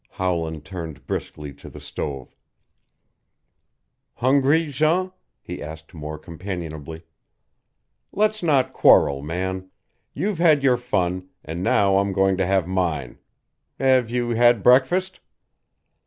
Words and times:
Howland 0.09 0.65
turned 0.65 1.05
briskly 1.05 1.53
to 1.53 1.69
the 1.69 1.79
stove. 1.79 2.35
"Hungry, 4.15 4.65
Jean?" 4.65 5.11
he 5.43 5.61
asked 5.61 5.93
more 5.93 6.17
companionably. 6.17 7.03
"Let's 8.11 8.41
not 8.41 8.73
quarrel, 8.73 9.21
man. 9.21 9.69
You've 10.15 10.39
had 10.39 10.63
your 10.63 10.77
fun, 10.77 11.29
and 11.45 11.61
now 11.61 11.99
I'm 11.99 12.13
going 12.13 12.35
to 12.37 12.47
have 12.47 12.65
mine. 12.65 13.19
Have 13.77 14.09
you 14.09 14.31
had 14.31 14.63
breakfast?" 14.63 15.19